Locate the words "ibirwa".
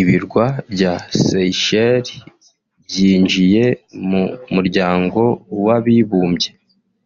0.00-0.44